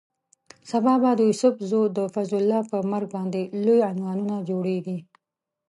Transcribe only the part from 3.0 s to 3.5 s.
باندې